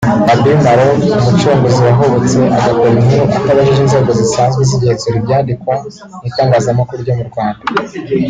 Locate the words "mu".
6.19-6.23, 7.19-7.25